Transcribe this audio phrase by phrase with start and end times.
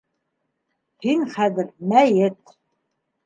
[1.05, 2.57] Һин хәҙер мәйет.